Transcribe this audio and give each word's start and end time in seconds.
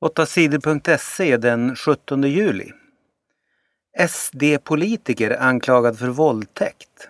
8sidor.se 0.00 1.36
den 1.36 1.76
17 1.76 2.22
juli. 2.22 2.72
SD-politiker 4.08 5.36
anklagad 5.40 5.98
för 5.98 6.08
våldtäkt. 6.08 7.08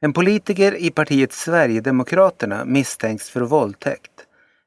En 0.00 0.12
politiker 0.12 0.74
i 0.74 0.90
partiet 0.90 1.32
Sverigedemokraterna 1.32 2.64
misstänks 2.64 3.30
för 3.30 3.40
våldtäkt. 3.40 4.10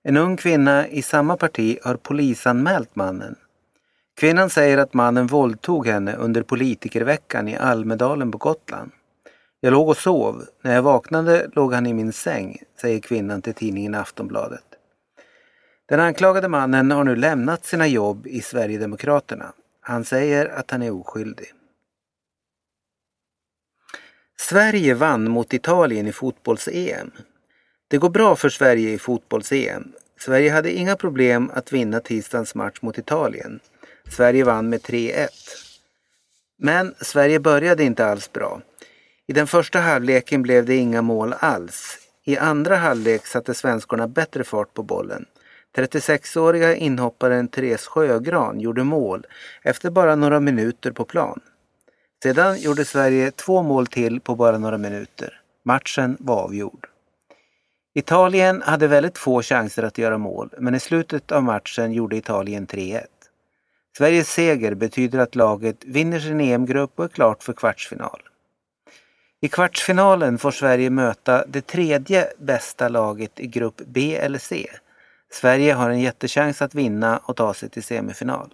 En 0.04 0.18
ung 0.18 0.38
kvinna 0.38 0.88
i 0.88 1.02
samma 1.02 1.38
parti 1.38 1.78
har 1.84 1.96
polisanmält 1.96 2.96
mannen. 2.96 3.36
Kvinnan 4.20 4.50
säger 4.50 4.78
att 4.78 4.94
mannen 4.94 5.28
våldtog 5.28 5.88
henne 5.88 6.16
under 6.16 6.42
politikerveckan 6.42 7.48
i 7.48 7.58
Almedalen 7.58 8.32
på 8.32 8.38
Gotland. 8.38 8.92
Jag 9.60 9.72
låg 9.72 9.90
och 9.90 9.98
sov. 9.98 10.46
När 10.62 10.76
jag 10.76 10.82
vaknade 10.82 11.50
låg 11.54 11.74
han 11.74 11.88
i 11.88 11.94
min 11.94 12.14
säng, 12.14 12.58
säger 12.82 13.00
kvinnan 13.00 13.42
till 13.42 13.54
tidningen 13.54 13.96
Aftonbladet. 13.96 14.75
Den 15.88 16.00
anklagade 16.00 16.48
mannen 16.48 16.92
har 16.92 17.04
nu 17.04 17.16
lämnat 17.16 17.66
sina 17.66 17.88
jobb 17.88 18.28
i 18.28 18.42
Sverigedemokraterna. 18.42 19.54
Han 19.82 20.06
säger 20.06 20.46
att 20.46 20.72
han 20.72 20.82
är 20.82 20.92
oskyldig. 20.92 21.54
Sverige 24.38 24.94
vann 24.94 25.32
mot 25.32 25.54
Italien 25.54 26.08
i 26.08 26.12
fotbolls-EM. 26.12 27.12
Det 27.88 27.98
går 27.98 28.10
bra 28.10 28.36
för 28.36 28.50
Sverige 28.50 28.90
i 28.92 28.98
fotbolls-EM. 28.98 29.92
Sverige 30.20 30.52
hade 30.52 30.72
inga 30.72 30.96
problem 30.96 31.52
att 31.54 31.74
vinna 31.74 32.00
tisdagens 32.00 32.56
match 32.56 32.82
mot 32.82 32.98
Italien. 32.98 33.60
Sverige 34.10 34.44
vann 34.44 34.70
med 34.70 34.82
3-1. 34.82 35.28
Men 36.58 36.96
Sverige 37.02 37.40
började 37.40 37.84
inte 37.84 38.06
alls 38.06 38.32
bra. 38.32 38.62
I 39.28 39.34
den 39.34 39.48
första 39.48 39.80
halvleken 39.80 40.42
blev 40.42 40.66
det 40.66 40.76
inga 40.76 41.02
mål 41.02 41.34
alls. 41.40 41.98
I 42.24 42.38
andra 42.38 42.76
halvlek 42.76 43.26
satte 43.26 43.54
svenskorna 43.54 44.08
bättre 44.08 44.44
fart 44.44 44.74
på 44.74 44.84
bollen. 44.84 45.26
36-åriga 45.76 46.76
inhopparen 46.76 47.48
Therese 47.48 47.88
Sjögran 47.88 48.60
gjorde 48.60 48.84
mål 48.84 49.26
efter 49.64 49.90
bara 49.90 50.16
några 50.16 50.40
minuter 50.40 50.92
på 50.92 51.06
plan. 51.06 51.40
Sedan 52.24 52.60
gjorde 52.60 52.86
Sverige 52.86 53.32
två 53.32 53.64
mål 53.64 53.88
till 53.88 54.20
på 54.20 54.36
bara 54.36 54.58
några 54.58 54.78
minuter. 54.78 55.42
Matchen 55.66 56.18
var 56.20 56.44
avgjord. 56.44 56.88
Italien 57.96 58.62
hade 58.62 58.88
väldigt 58.88 59.18
få 59.18 59.42
chanser 59.42 59.84
att 59.84 59.98
göra 59.98 60.18
mål, 60.18 60.50
men 60.58 60.76
i 60.76 60.80
slutet 60.80 61.32
av 61.32 61.44
matchen 61.44 61.94
gjorde 61.94 62.18
Italien 62.18 62.68
3-1. 62.68 63.02
Sveriges 63.98 64.34
seger 64.34 64.74
betyder 64.74 65.20
att 65.20 65.36
laget 65.36 65.86
vinner 65.86 66.20
sin 66.20 66.42
EM-grupp 66.42 66.92
och 66.96 67.06
är 67.06 67.10
klart 67.10 67.44
för 67.44 67.54
kvartsfinal. 67.54 68.22
I 69.42 69.48
kvartsfinalen 69.48 70.38
får 70.38 70.52
Sverige 70.52 70.90
möta 70.90 71.46
det 71.48 71.68
tredje 71.68 72.28
bästa 72.38 72.90
laget 72.90 73.40
i 73.40 73.48
grupp 73.48 73.82
B 73.86 74.16
eller 74.16 74.40
C, 74.40 74.68
Sverige 75.36 75.74
har 75.74 75.90
en 75.90 76.00
jättechans 76.00 76.62
att 76.62 76.76
vinna 76.76 77.18
och 77.18 77.36
ta 77.36 77.54
sig 77.54 77.70
till 77.70 77.84
semifinal. 77.84 78.54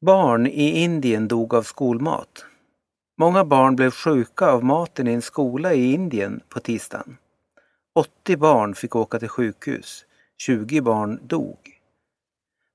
Barn 0.00 0.46
i 0.46 0.70
Indien 0.70 1.28
dog 1.28 1.54
av 1.54 1.62
skolmat. 1.62 2.44
Många 3.18 3.44
barn 3.44 3.76
blev 3.76 3.90
sjuka 3.90 4.46
av 4.46 4.64
maten 4.64 5.08
i 5.08 5.12
en 5.12 5.22
skola 5.22 5.74
i 5.74 5.92
Indien 5.92 6.40
på 6.48 6.60
tisdagen. 6.60 7.16
80 7.94 8.36
barn 8.36 8.74
fick 8.74 8.96
åka 8.96 9.18
till 9.18 9.28
sjukhus. 9.28 10.04
20 10.38 10.80
barn 10.80 11.20
dog. 11.22 11.58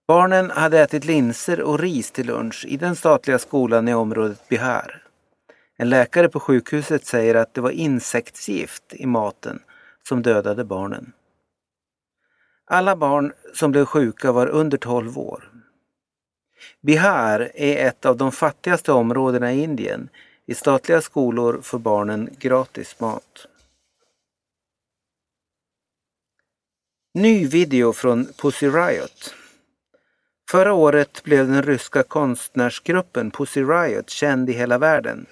Barnen 0.07 0.51
hade 0.51 0.79
ätit 0.79 1.05
linser 1.05 1.61
och 1.61 1.79
ris 1.79 2.11
till 2.11 2.27
lunch 2.27 2.65
i 2.67 2.77
den 2.77 2.95
statliga 2.95 3.39
skolan 3.39 3.87
i 3.87 3.93
området 3.93 4.49
Bihar. 4.49 5.10
En 5.81 5.89
läkare 5.89 6.29
på 6.29 6.39
sjukhuset 6.39 7.05
säger 7.05 7.35
att 7.35 7.53
det 7.53 7.61
var 7.61 7.71
insektsgift 7.71 8.83
i 8.89 9.05
maten 9.05 9.63
som 10.07 10.21
dödade 10.21 10.63
barnen. 10.63 11.13
Alla 12.65 12.95
barn 12.95 13.33
som 13.53 13.71
blev 13.71 13.85
sjuka 13.85 14.31
var 14.31 14.47
under 14.47 14.77
12 14.77 15.17
år. 15.17 15.51
Bihar 16.81 17.51
är 17.55 17.87
ett 17.87 18.05
av 18.05 18.17
de 18.17 18.31
fattigaste 18.31 18.91
områdena 18.91 19.53
i 19.53 19.63
Indien. 19.63 20.09
I 20.45 20.53
statliga 20.53 21.01
skolor 21.01 21.61
får 21.61 21.79
barnen 21.79 22.29
gratis 22.39 22.99
mat. 22.99 23.47
Ny 27.13 27.47
video 27.47 27.93
från 27.93 28.25
Pussy 28.25 28.67
Riot. 28.67 29.33
Förra 30.51 30.73
året 30.73 31.23
blev 31.23 31.47
den 31.47 31.63
ryska 31.63 32.03
konstnärsgruppen 32.03 33.31
Pussy 33.31 33.63
Riot 33.63 34.09
känd 34.09 34.49
i 34.49 34.53
hela 34.53 34.77
världen. 34.77 35.25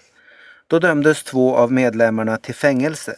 Då 0.69 0.79
dömdes 0.79 1.23
två 1.23 1.55
av 1.55 1.71
medlemmarna 1.71 2.37
till 2.37 2.55
fängelse. 2.55 3.15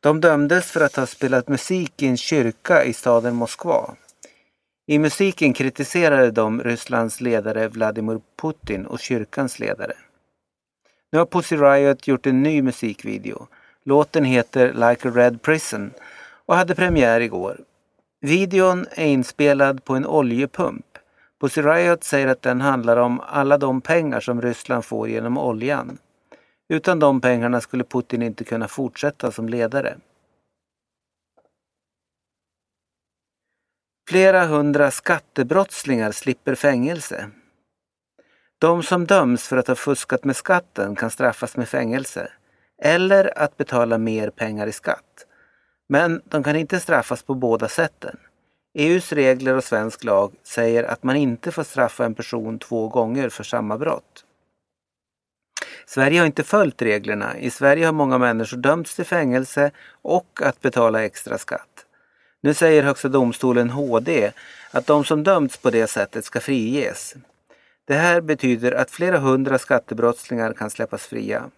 De 0.00 0.20
dömdes 0.20 0.70
för 0.70 0.80
att 0.80 0.96
ha 0.96 1.06
spelat 1.06 1.48
musik 1.48 2.02
i 2.02 2.06
en 2.06 2.16
kyrka 2.16 2.84
i 2.84 2.92
staden 2.92 3.34
Moskva. 3.34 3.94
I 4.86 4.98
musiken 4.98 5.52
kritiserade 5.52 6.30
de 6.30 6.62
Rysslands 6.62 7.20
ledare 7.20 7.68
Vladimir 7.68 8.20
Putin 8.42 8.86
och 8.86 9.00
kyrkans 9.00 9.58
ledare. 9.58 9.92
Nu 11.12 11.18
har 11.18 11.26
Pussy 11.26 11.56
Riot 11.56 12.08
gjort 12.08 12.26
en 12.26 12.42
ny 12.42 12.62
musikvideo. 12.62 13.46
Låten 13.84 14.24
heter 14.24 14.72
Like 14.72 15.08
a 15.08 15.12
Red 15.14 15.42
Prison 15.42 15.90
och 16.46 16.56
hade 16.56 16.74
premiär 16.74 17.20
igår. 17.20 17.60
Videon 18.20 18.86
är 18.90 19.06
inspelad 19.06 19.84
på 19.84 19.94
en 19.94 20.06
oljepump. 20.06 20.86
Pussy 21.40 21.62
Riot 21.62 22.04
säger 22.04 22.26
att 22.26 22.42
den 22.42 22.60
handlar 22.60 22.96
om 22.96 23.20
alla 23.20 23.58
de 23.58 23.80
pengar 23.80 24.20
som 24.20 24.42
Ryssland 24.42 24.84
får 24.84 25.08
genom 25.08 25.38
oljan. 25.38 25.98
Utan 26.74 26.98
de 26.98 27.20
pengarna 27.20 27.60
skulle 27.60 27.84
Putin 27.84 28.22
inte 28.22 28.44
kunna 28.44 28.68
fortsätta 28.68 29.30
som 29.30 29.48
ledare. 29.48 29.96
Flera 34.08 34.46
hundra 34.46 34.90
skattebrottslingar 34.90 36.12
slipper 36.12 36.54
fängelse. 36.54 37.30
De 38.58 38.82
som 38.82 39.06
döms 39.06 39.48
för 39.48 39.56
att 39.56 39.68
ha 39.68 39.74
fuskat 39.74 40.24
med 40.24 40.36
skatten 40.36 40.96
kan 40.96 41.10
straffas 41.10 41.56
med 41.56 41.68
fängelse 41.68 42.32
eller 42.82 43.38
att 43.38 43.56
betala 43.56 43.98
mer 43.98 44.30
pengar 44.30 44.66
i 44.66 44.72
skatt. 44.72 45.26
Men 45.88 46.22
de 46.24 46.42
kan 46.42 46.56
inte 46.56 46.80
straffas 46.80 47.22
på 47.22 47.34
båda 47.34 47.68
sätten. 47.68 48.16
EUs 48.74 49.12
regler 49.12 49.56
och 49.56 49.64
svensk 49.64 50.04
lag 50.04 50.32
säger 50.42 50.84
att 50.84 51.02
man 51.02 51.16
inte 51.16 51.52
får 51.52 51.64
straffa 51.64 52.04
en 52.04 52.14
person 52.14 52.58
två 52.58 52.88
gånger 52.88 53.28
för 53.28 53.44
samma 53.44 53.78
brott. 53.78 54.24
Sverige 55.86 56.18
har 56.18 56.26
inte 56.26 56.42
följt 56.42 56.82
reglerna. 56.82 57.38
I 57.38 57.50
Sverige 57.50 57.86
har 57.86 57.92
många 57.92 58.18
människor 58.18 58.56
dömts 58.56 58.96
till 58.96 59.04
fängelse 59.04 59.70
och 60.02 60.40
att 60.42 60.60
betala 60.60 61.04
extra 61.04 61.38
skatt. 61.38 61.86
Nu 62.40 62.54
säger 62.54 62.82
Högsta 62.82 63.08
domstolen 63.08 63.70
HD 63.70 64.32
att 64.70 64.86
de 64.86 65.04
som 65.04 65.22
dömts 65.22 65.56
på 65.56 65.70
det 65.70 65.86
sättet 65.86 66.24
ska 66.24 66.40
friges. 66.40 67.14
Det 67.84 67.94
här 67.94 68.20
betyder 68.20 68.72
att 68.72 68.90
flera 68.90 69.18
hundra 69.18 69.58
skattebrottslingar 69.58 70.52
kan 70.52 70.70
släppas 70.70 71.06
fria. 71.06 71.50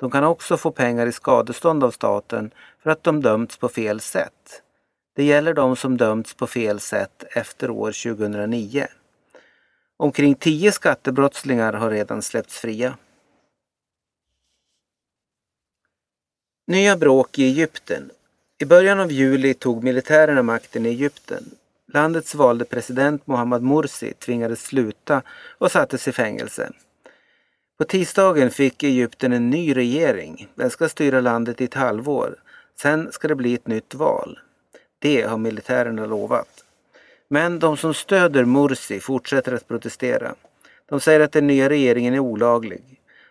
De 0.00 0.10
kan 0.10 0.24
också 0.24 0.56
få 0.56 0.70
pengar 0.70 1.06
i 1.06 1.12
skadestånd 1.12 1.84
av 1.84 1.90
staten 1.90 2.50
för 2.82 2.90
att 2.90 3.02
de 3.02 3.22
dömts 3.22 3.56
på 3.56 3.68
fel 3.68 4.00
sätt. 4.00 4.62
Det 5.16 5.24
gäller 5.24 5.54
de 5.54 5.76
som 5.76 5.96
dömts 5.96 6.34
på 6.34 6.46
fel 6.46 6.80
sätt 6.80 7.24
efter 7.30 7.70
år 7.70 8.14
2009. 8.16 8.86
Omkring 9.96 10.34
tio 10.34 10.72
skattebrottslingar 10.72 11.72
har 11.72 11.90
redan 11.90 12.22
släppts 12.22 12.58
fria. 12.58 12.96
Nya 16.66 16.96
bråk 16.96 17.38
i 17.38 17.44
Egypten. 17.44 18.10
I 18.58 18.64
början 18.64 19.00
av 19.00 19.12
juli 19.12 19.54
tog 19.54 19.84
militärerna 19.84 20.42
makten 20.42 20.86
i 20.86 20.88
Egypten. 20.88 21.44
Landets 21.92 22.34
valde 22.34 22.64
president 22.64 23.26
Mohammad 23.26 23.62
Morsi 23.62 24.12
tvingades 24.12 24.62
sluta 24.62 25.22
och 25.58 25.72
sattes 25.72 26.08
i 26.08 26.12
fängelse. 26.12 26.72
På 27.78 27.84
tisdagen 27.84 28.50
fick 28.50 28.82
Egypten 28.82 29.32
en 29.32 29.50
ny 29.50 29.76
regering. 29.76 30.48
Den 30.54 30.70
ska 30.70 30.88
styra 30.88 31.20
landet 31.20 31.60
i 31.60 31.64
ett 31.64 31.74
halvår. 31.74 32.36
Sen 32.80 33.12
ska 33.12 33.28
det 33.28 33.34
bli 33.34 33.54
ett 33.54 33.66
nytt 33.66 33.94
val. 33.94 34.38
Det 34.98 35.22
har 35.22 35.38
militärerna 35.38 36.06
lovat. 36.06 36.64
Men 37.28 37.58
de 37.58 37.76
som 37.76 37.94
stöder 37.94 38.44
Morsi 38.44 39.00
fortsätter 39.00 39.52
att 39.52 39.68
protestera. 39.68 40.34
De 40.86 41.00
säger 41.00 41.20
att 41.20 41.32
den 41.32 41.46
nya 41.46 41.68
regeringen 41.68 42.14
är 42.14 42.18
olaglig. 42.18 42.82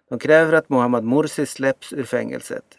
De 0.09 0.19
kräver 0.19 0.53
att 0.53 0.69
Mohammad 0.69 1.03
Morsi 1.03 1.45
släpps 1.45 1.93
ur 1.93 2.03
fängelset. 2.03 2.77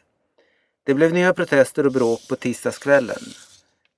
Det 0.87 0.95
blev 0.95 1.13
nya 1.13 1.35
protester 1.35 1.87
och 1.87 1.93
bråk 1.93 2.29
på 2.29 2.37
tisdagskvällen. 2.37 3.21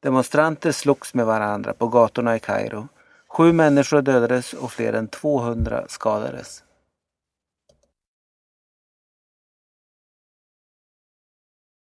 Demonstranter 0.02 0.72
slogs 0.72 1.14
med 1.14 1.26
varandra 1.26 1.72
på 1.72 1.88
gatorna 1.88 2.36
i 2.36 2.40
Kairo. 2.40 2.88
Sju 3.28 3.52
människor 3.52 4.02
dödades 4.02 4.52
och 4.52 4.72
fler 4.72 4.92
än 4.92 5.08
200 5.08 5.84
skadades. 5.88 6.62